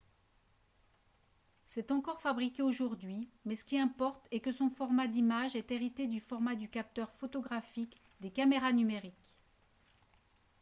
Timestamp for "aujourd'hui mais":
2.63-3.55